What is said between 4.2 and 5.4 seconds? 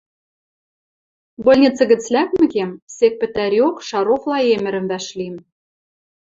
Лаэмӹрӹм вӓшлим.